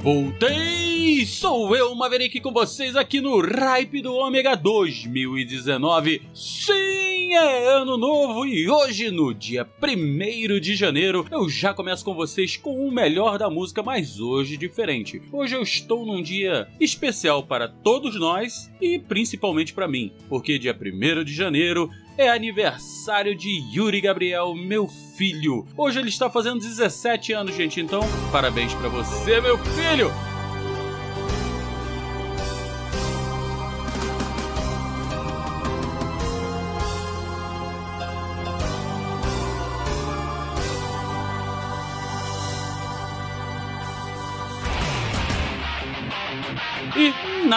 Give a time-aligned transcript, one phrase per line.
[0.00, 1.26] Voltei!
[1.26, 6.22] Sou eu, Maverick, com vocês aqui no Ripe do Ômega 2019.
[6.32, 12.14] Sim, é ano novo e hoje, no dia 1 de janeiro, eu já começo com
[12.14, 15.20] vocês com o melhor da música, mas hoje diferente.
[15.30, 20.74] Hoje eu estou num dia especial para todos nós e principalmente para mim, porque dia
[20.74, 25.66] 1 de janeiro é aniversário de Yuri Gabriel, meu filho.
[25.74, 30.10] Hoje ele está fazendo 17 anos, gente, então parabéns pra você, meu filho!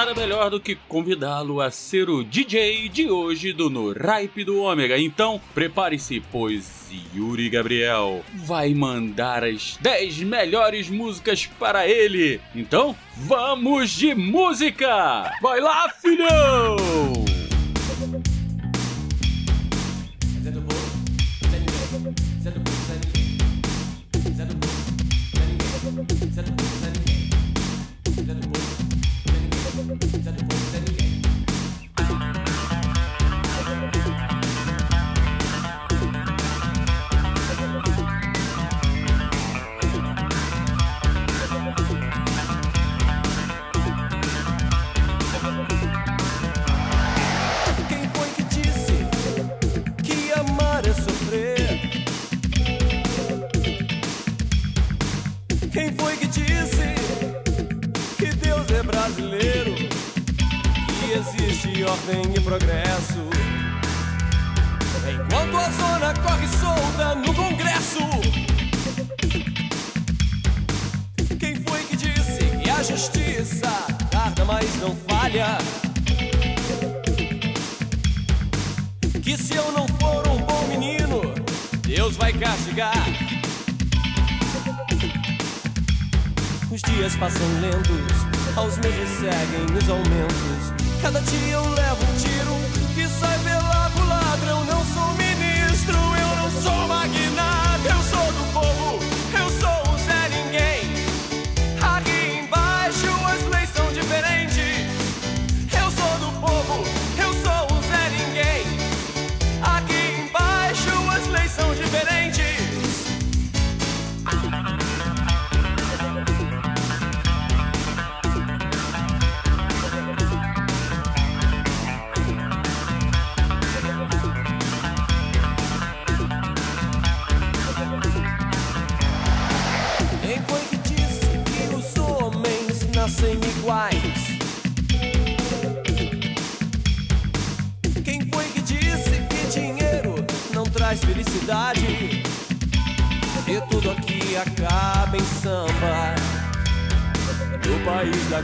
[0.05, 4.59] Nada melhor do que convidá-lo a ser o DJ de hoje do No Ripe do
[4.59, 4.97] Ômega.
[4.97, 12.41] Então, prepare-se, pois Yuri Gabriel vai mandar as 10 melhores músicas para ele.
[12.53, 15.31] Então, vamos de música!
[15.41, 17.22] Vai lá, filhão!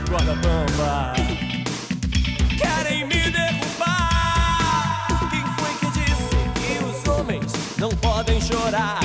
[0.08, 1.12] Corda bamba
[2.56, 9.00] Querem me derrubar Quem foi que disse que os homens não podem chorar?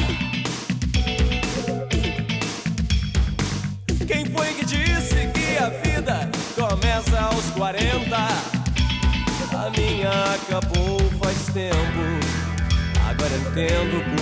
[4.07, 8.15] Quem foi que disse que a vida começa aos 40?
[8.15, 12.03] A minha acabou faz tempo.
[13.09, 14.14] Agora entendo por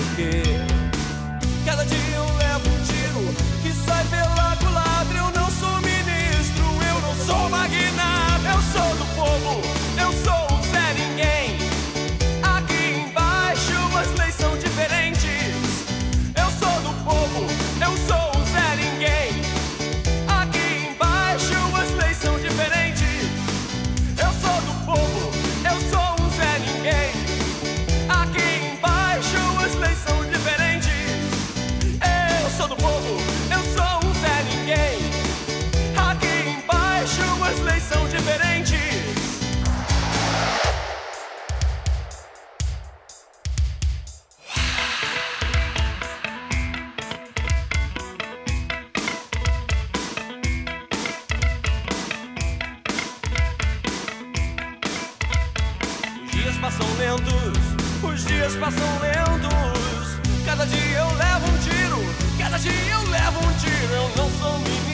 [57.03, 57.59] lentos,
[58.01, 60.19] os dias passam lentos.
[60.45, 61.99] Cada dia eu levo um tiro,
[62.37, 63.93] cada dia eu levo um tiro.
[63.93, 64.92] Eu não sou menino.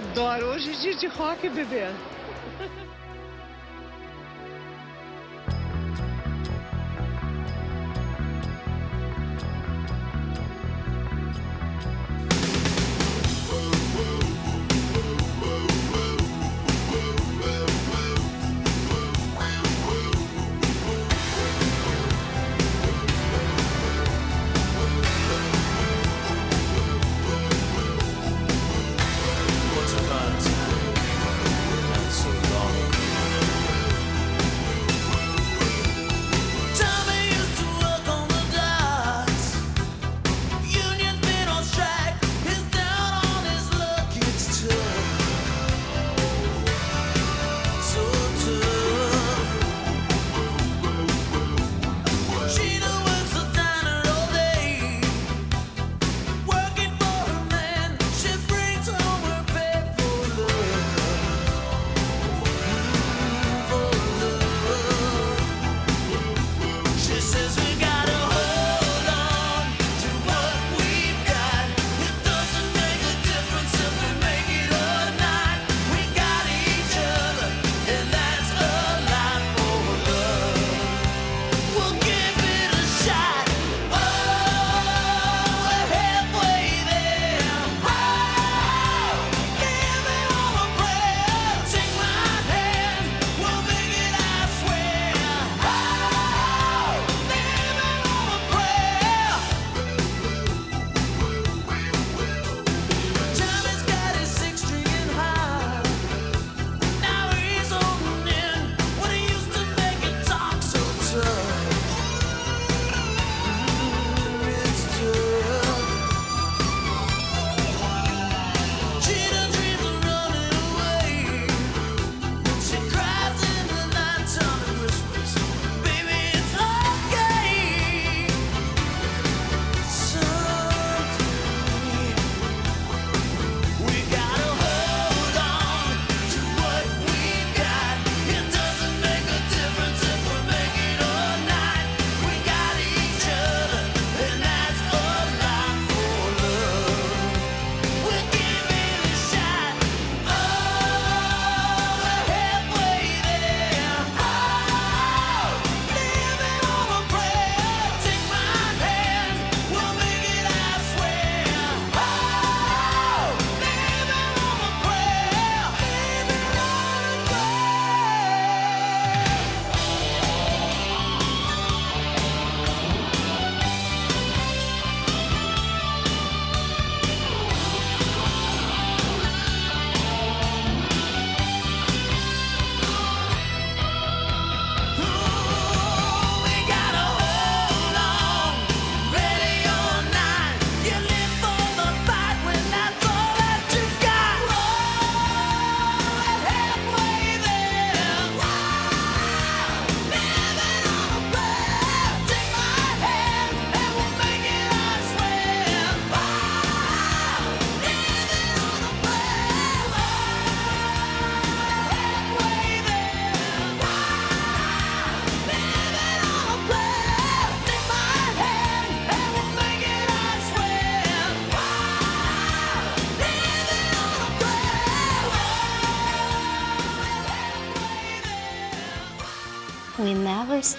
[0.00, 0.46] Adoro.
[0.46, 1.84] Hoje é dia de rock, bebê.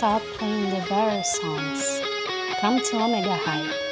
[0.01, 2.01] stop playing the various songs.
[2.59, 3.90] Come to Omega High.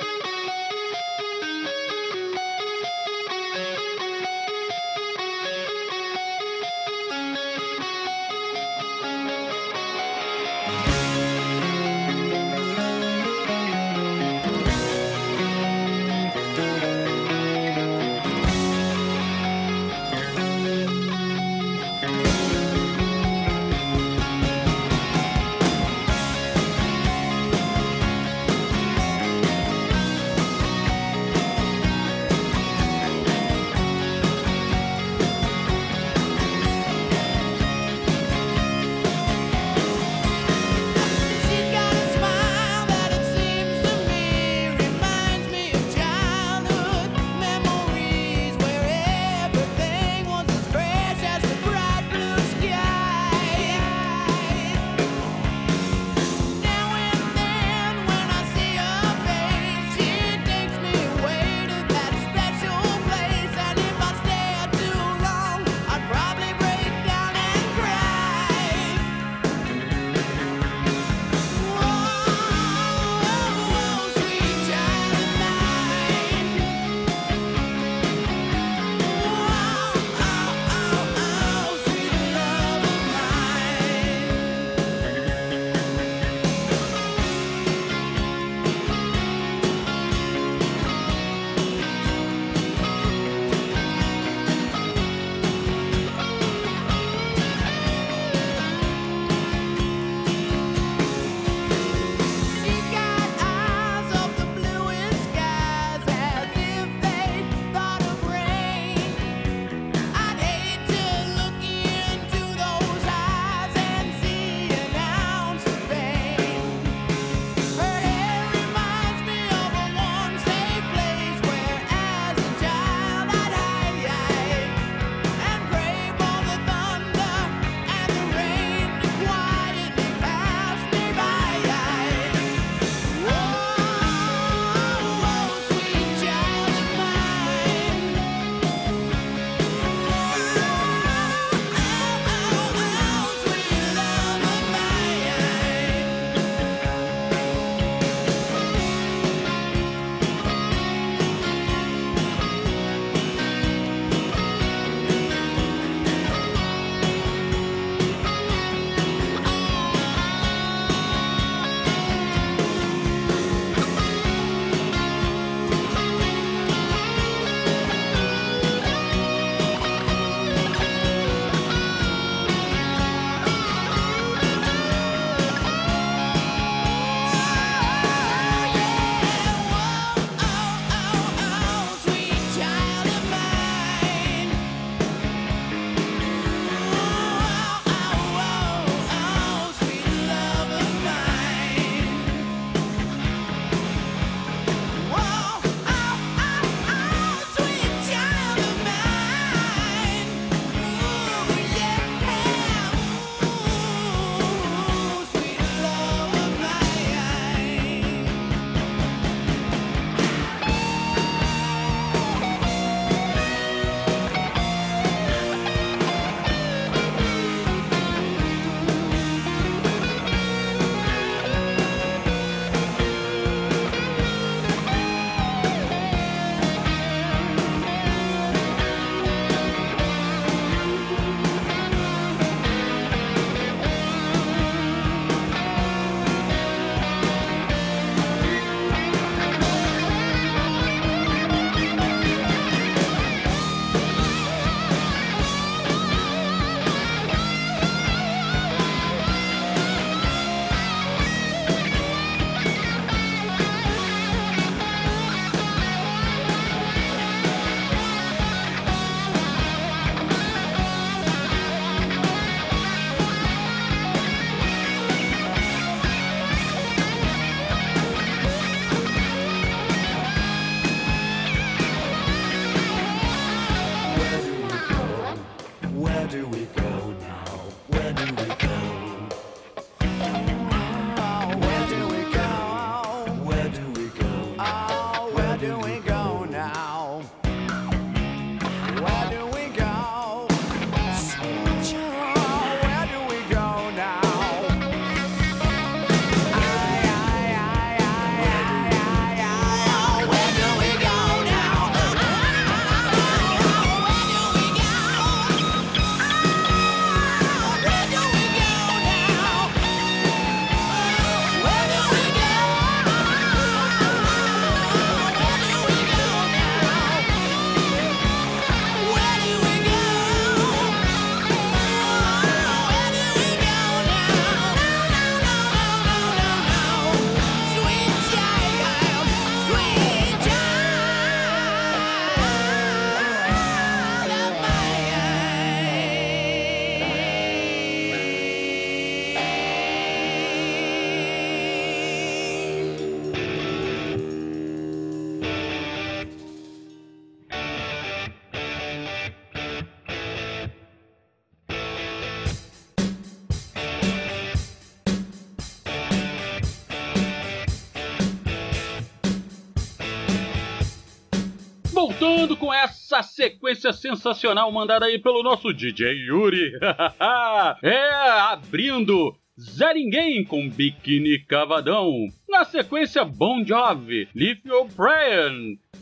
[362.58, 366.74] Com essa sequência sensacional mandada aí pelo nosso DJ Yuri.
[367.82, 368.10] é,
[368.52, 372.28] abrindo Zé Ninguém com Biquíni Cavadão.
[372.50, 374.62] Na sequência, Bon Jovi, Leave
[374.96, 375.52] Prayer.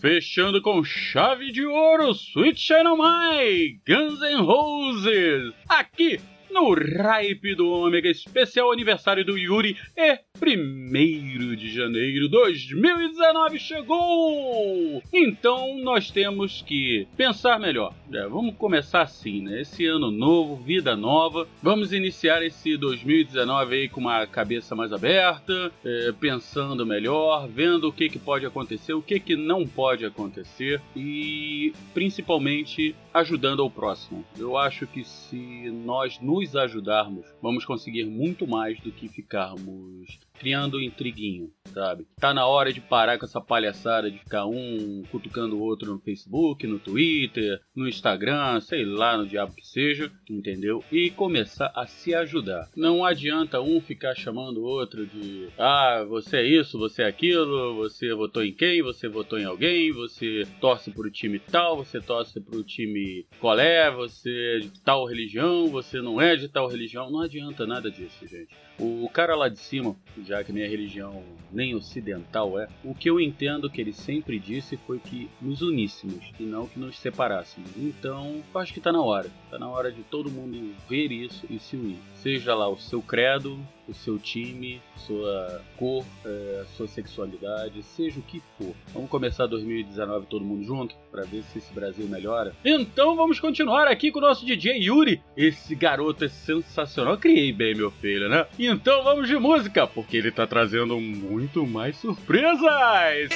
[0.02, 5.54] Fechando com chave de ouro, Sweet My, Guns N' Roses.
[5.70, 6.20] Aqui
[6.50, 15.02] no Ripe do Ômega, especial aniversário do Yuri e 1 de janeiro 2019 chegou!
[15.12, 17.94] Então nós temos que pensar melhor.
[18.14, 19.62] É, vamos começar assim, né?
[19.62, 21.48] Esse ano novo, vida nova.
[21.62, 27.92] Vamos iniciar esse 2019 aí com uma cabeça mais aberta, é, pensando melhor, vendo o
[27.92, 34.24] que, que pode acontecer, o que, que não pode acontecer e principalmente ajudando ao próximo.
[34.38, 40.82] Eu acho que se nós nos ajudarmos, vamos conseguir muito mais do que ficarmos criando
[40.82, 42.06] intriguinho, sabe?
[42.20, 46.00] Tá na hora de parar com essa palhaçada de ficar um cutucando o outro no
[46.00, 50.84] Facebook, no Twitter, no Instagram, sei lá, no diabo que seja, entendeu?
[50.92, 52.70] E começar a se ajudar.
[52.76, 57.76] Não adianta um ficar chamando o outro de ah, você é isso, você é aquilo,
[57.76, 62.40] você votou em quem, você votou em alguém, você torce pro time tal, você torce
[62.40, 67.10] pro time qual é, você é de tal religião, você não é de tal religião.
[67.10, 68.67] Não adianta nada disso, gente.
[68.80, 73.20] O cara lá de cima, já que minha religião nem ocidental é, o que eu
[73.20, 77.72] entendo que ele sempre disse foi que nos uníssemos e não que nos separássemos.
[77.76, 79.30] Então, acho que tá na hora.
[79.50, 81.98] Tá na hora de todo mundo ver isso e se unir.
[82.16, 88.24] Seja lá o seu credo, o seu time, sua cor, é, sua sexualidade, seja o
[88.24, 88.74] que for.
[88.94, 92.56] Vamos começar 2019 todo mundo junto para ver se esse Brasil melhora.
[92.64, 95.22] Então vamos continuar aqui com o nosso DJ Yuri.
[95.36, 97.14] Esse garoto é sensacional.
[97.14, 98.46] Eu criei bem meu filho, né?
[98.60, 103.30] Então vamos de música, porque ele tá trazendo muito mais surpresas.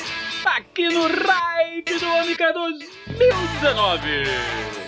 [0.45, 4.80] Aqui no Ripe do Ômega 2019.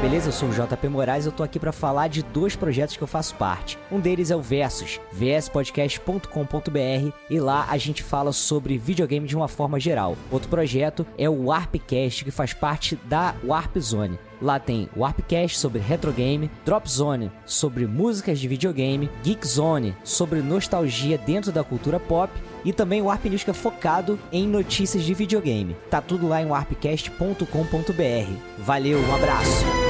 [0.00, 0.28] Beleza?
[0.28, 3.02] Eu sou o JP Moraes e eu tô aqui pra falar de dois projetos que
[3.02, 3.78] eu faço parte.
[3.92, 9.48] Um deles é o Versus, vspodcast.com.br e lá a gente fala sobre videogame de uma
[9.48, 10.16] forma geral.
[10.30, 14.18] Outro projeto é o Warpcast, que faz parte da Warp Zone.
[14.40, 21.18] Lá tem Warpcast sobre retrogame, Drop Zone sobre músicas de videogame, Geek Zone sobre nostalgia
[21.18, 22.32] dentro da cultura pop
[22.64, 25.76] e também o Warp News que é focado em notícias de videogame.
[25.90, 28.32] Tá tudo lá em warpcast.com.br.
[28.58, 29.89] Valeu, um abraço.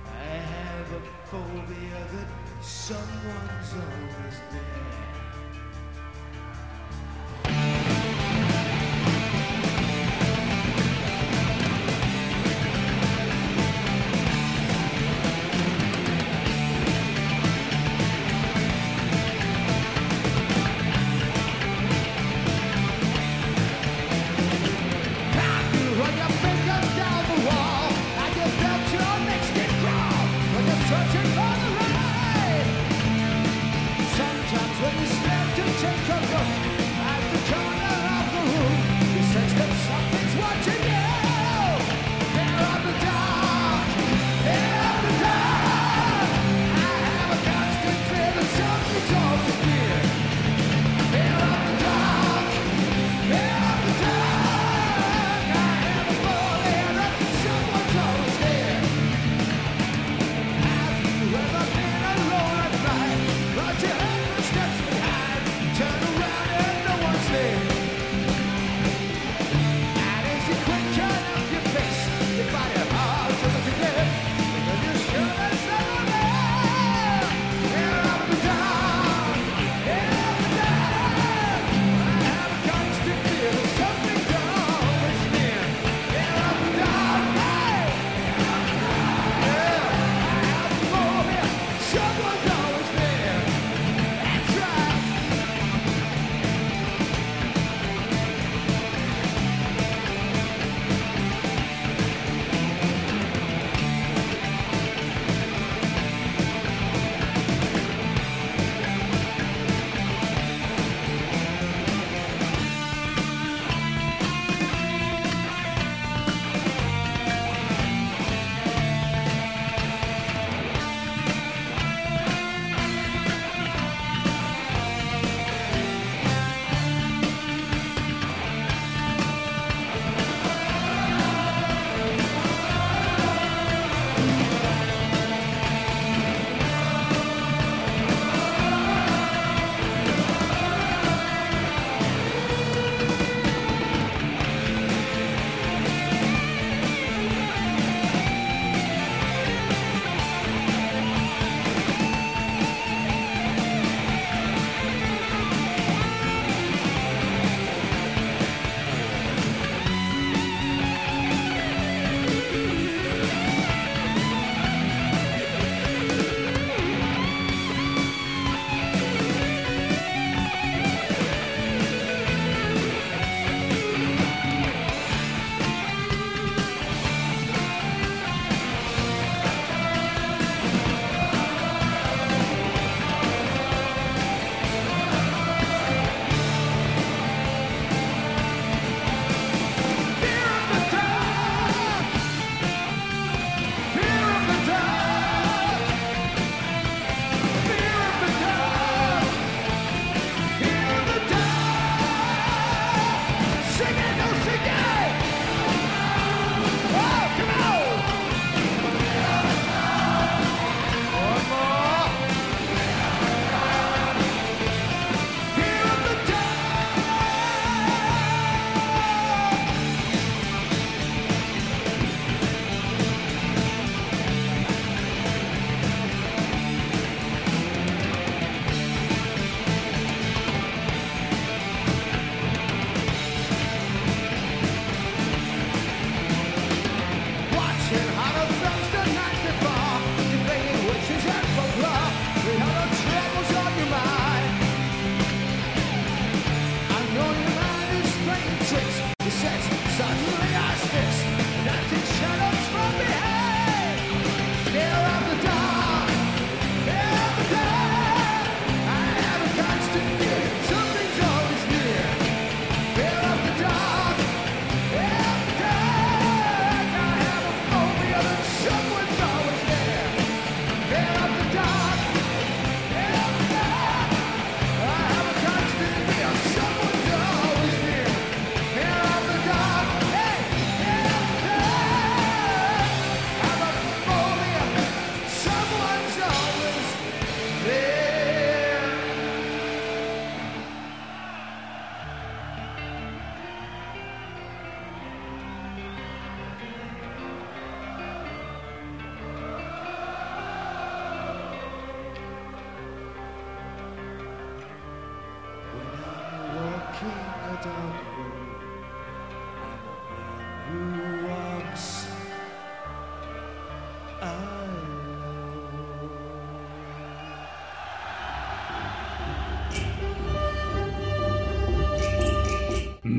[0.05, 2.29] I have a phobia that
[2.63, 4.84] someone's always there.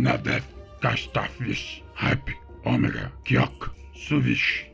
[0.06, 0.44] Nedef,
[0.80, 2.30] Kastafis, Hype,
[2.64, 4.70] Omega, Kyok, Suvish.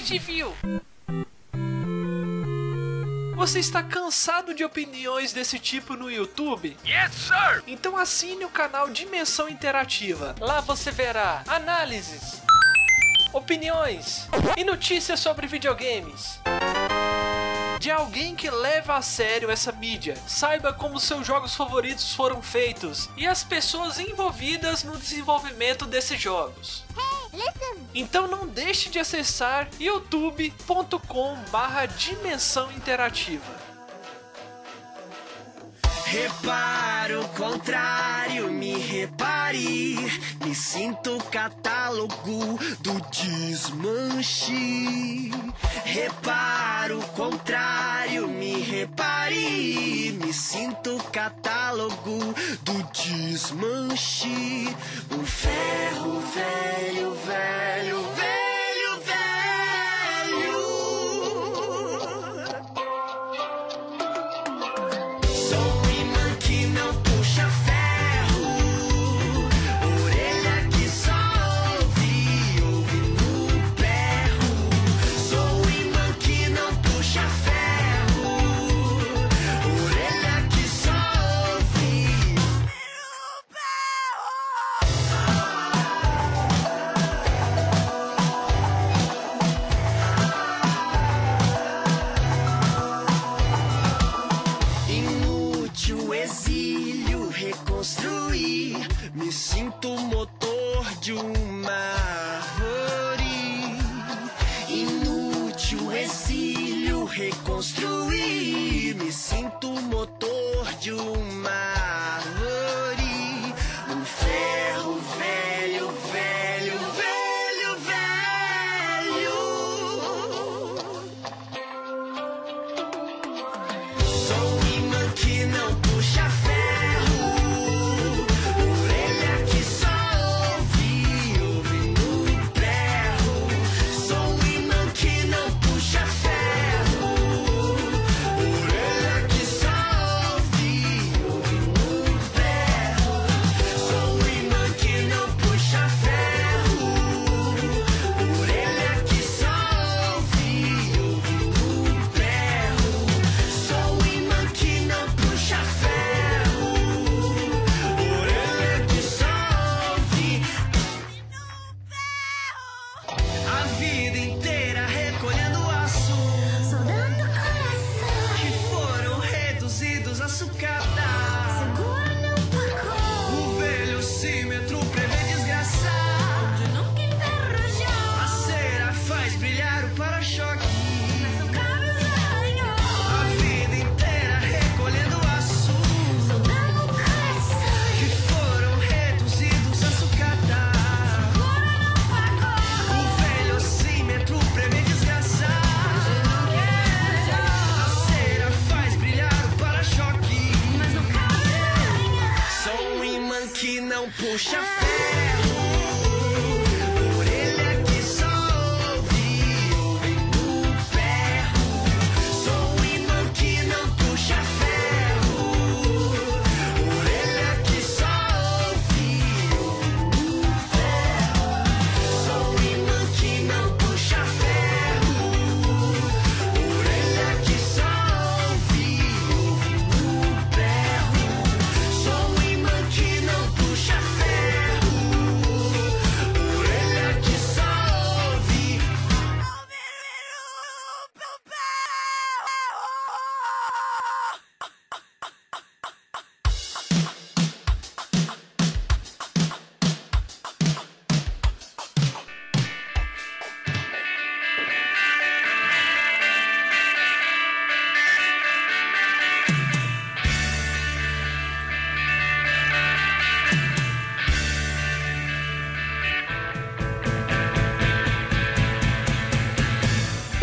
[0.00, 0.52] Te viu?
[3.36, 6.76] Você está cansado de opiniões desse tipo no YouTube?
[6.84, 7.62] Yes, sir!
[7.66, 10.34] Então assine o canal Dimensão Interativa.
[10.40, 12.42] Lá você verá análises,
[13.32, 16.40] opiniões e notícias sobre videogames
[17.82, 23.10] de alguém que leva a sério essa mídia, saiba como seus jogos favoritos foram feitos
[23.16, 26.84] e as pessoas envolvidas no desenvolvimento desses jogos.
[27.94, 33.72] Então não deixe de acessar youtube.com barra dimensão interativa.
[36.12, 39.96] Reparo contrário, me repare.
[40.44, 44.52] Me sinto catálogo do desmanche.
[45.84, 50.18] Reparo contrário, me repare.
[50.22, 52.18] Me sinto catálogo
[52.62, 54.76] do desmanche.
[55.10, 55.24] Um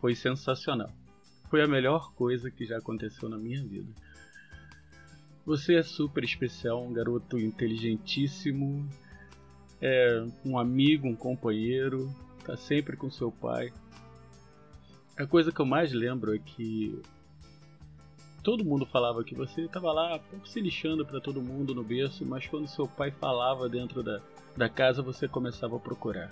[0.00, 1.01] Foi sensacional
[1.52, 3.92] foi a melhor coisa que já aconteceu na minha vida.
[5.44, 8.88] Você é super especial, um garoto inteligentíssimo,
[9.78, 12.10] é um amigo, um companheiro,
[12.42, 13.70] tá sempre com seu pai.
[15.14, 16.98] A coisa que eu mais lembro é que
[18.42, 22.24] todo mundo falava que você estava lá pouco se lixando para todo mundo no berço,
[22.24, 24.22] mas quando seu pai falava dentro da,
[24.56, 26.30] da casa você começava a procurar.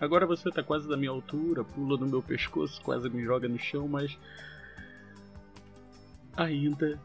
[0.00, 3.58] Agora você tá quase da minha altura, pula no meu pescoço, quase me joga no
[3.58, 4.16] chão, mas
[6.36, 7.00] ainda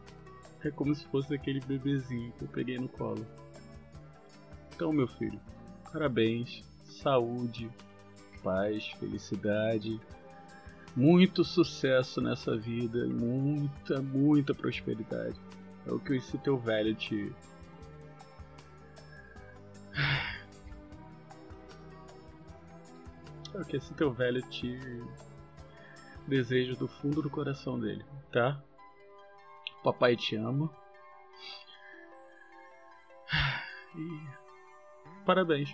[0.64, 3.26] é como se fosse aquele bebezinho que eu peguei no colo.
[4.76, 5.40] Então, meu filho,
[5.92, 7.70] parabéns, saúde,
[8.44, 10.00] paz, felicidade,
[10.96, 15.40] muito sucesso nessa vida, muita, muita prosperidade.
[15.88, 17.34] É o que esse teu velho te
[23.54, 24.80] É o que esse teu velho te
[26.28, 28.60] deseja do fundo do coração dele, tá?
[29.84, 30.72] Papai te ama.
[33.96, 35.70] E parabéns.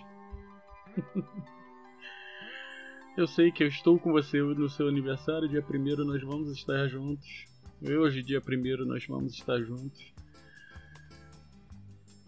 [3.16, 6.86] eu sei que eu estou com você no seu aniversário, dia 1 nós vamos estar
[6.88, 7.46] juntos.
[7.82, 10.12] Hoje, dia 1 nós vamos estar juntos.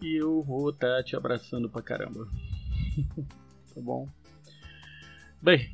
[0.01, 2.27] E eu vou estar te abraçando pra caramba.
[3.75, 4.09] tá bom?
[5.43, 5.69] Bem,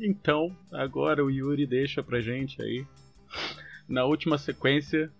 [0.00, 2.84] então agora o Yuri deixa pra gente aí,
[3.88, 5.12] na última sequência,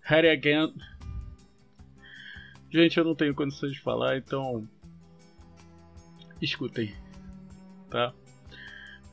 [0.00, 0.74] Harry Again.
[2.70, 4.66] Gente, eu não tenho condições de falar, então
[6.40, 6.94] escutem,
[7.90, 8.14] tá?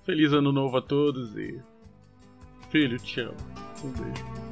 [0.05, 1.61] Feliz ano novo a todos e
[2.71, 3.35] filho, te amo.
[3.83, 4.46] Um beijo.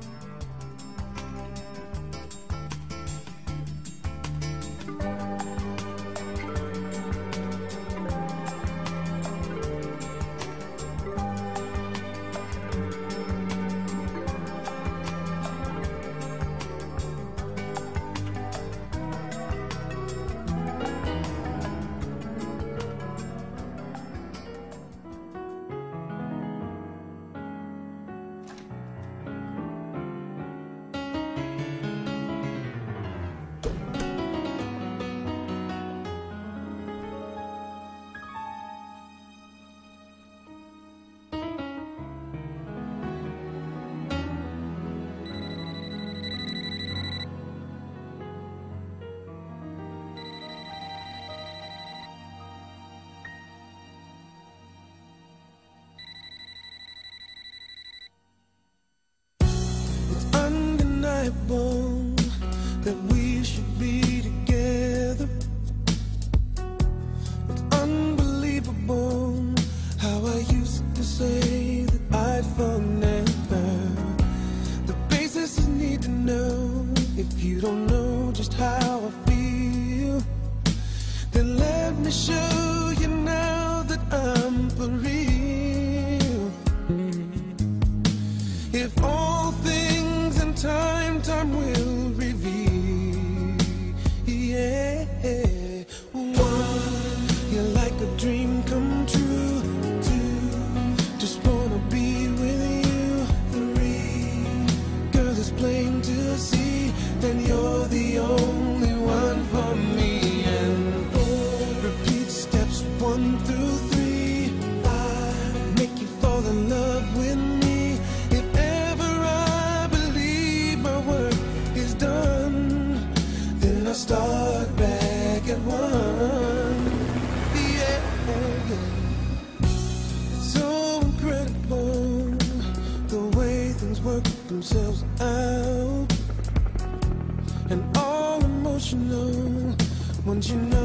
[140.36, 140.85] want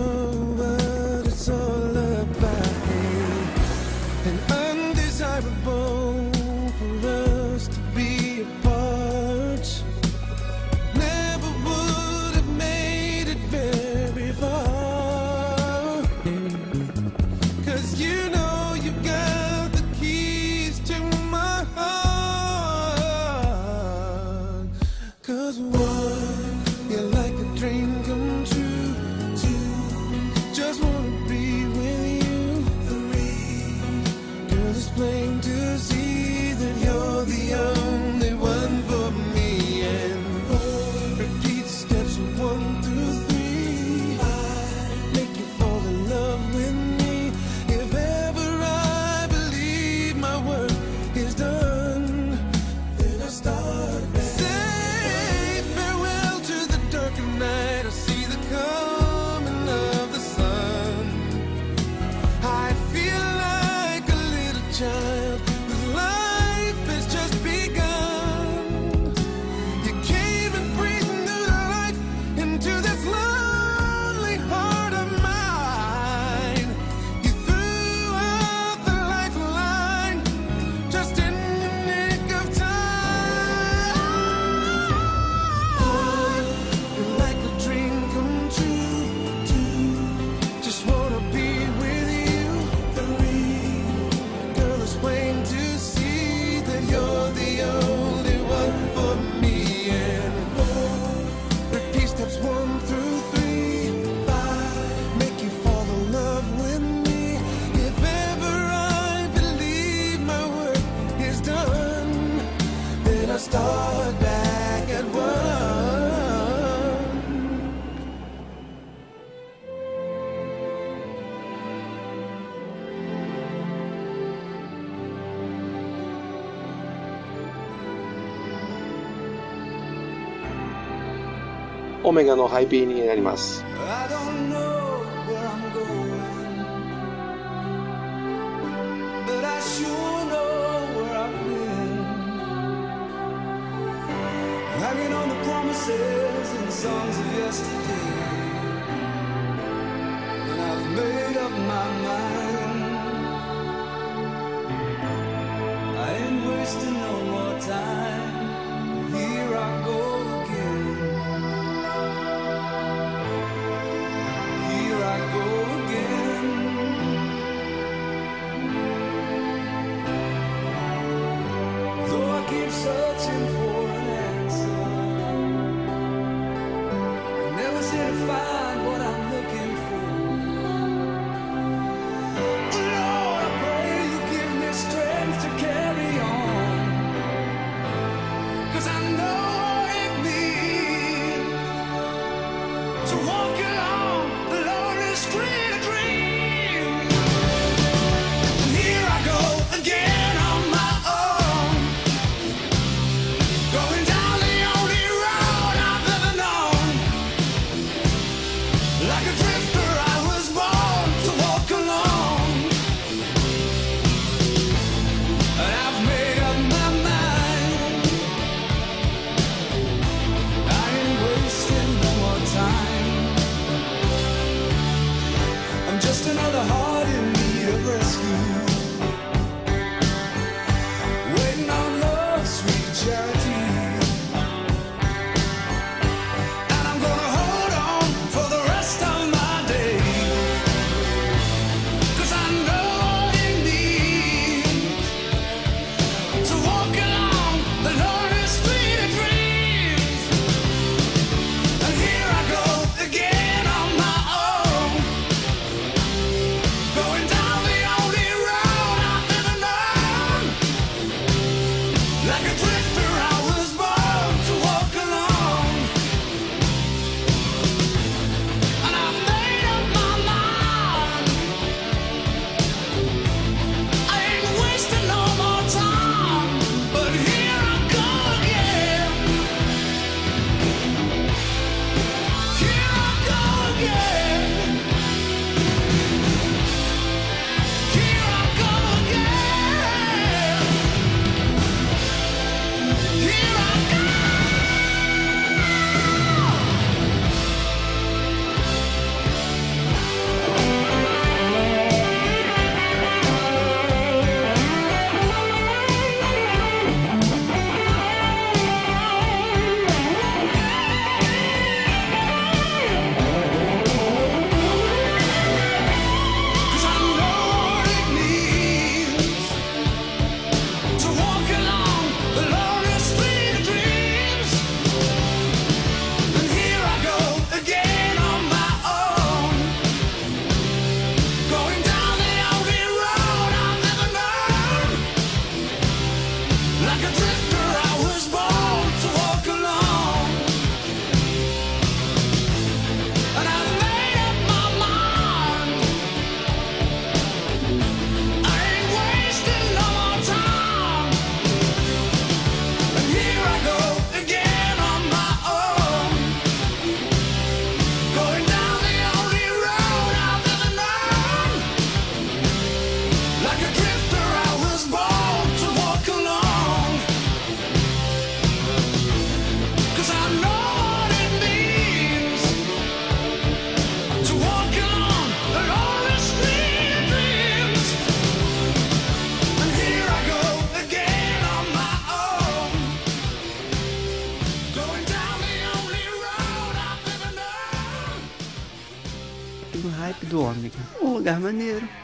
[132.10, 133.64] オメガのハイ B になります「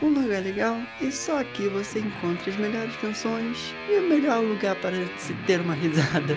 [0.03, 4.75] um lugar legal e só aqui você encontra as melhores canções e o melhor lugar
[4.77, 6.37] para se ter uma risada.